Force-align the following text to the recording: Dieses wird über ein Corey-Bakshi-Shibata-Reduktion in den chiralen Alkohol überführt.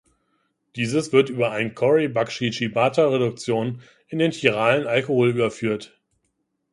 Dieses 0.75 1.13
wird 1.13 1.29
über 1.29 1.51
ein 1.51 1.75
Corey-Bakshi-Shibata-Reduktion 1.75 3.83
in 4.07 4.17
den 4.17 4.31
chiralen 4.31 4.87
Alkohol 4.87 5.29
überführt. 5.29 5.95